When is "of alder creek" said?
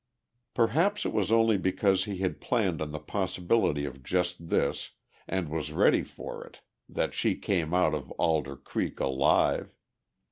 7.93-8.99